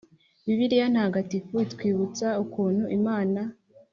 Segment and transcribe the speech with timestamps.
[0.41, 3.41] -bibiliya ntagatifu itwibutsa ukuntu imana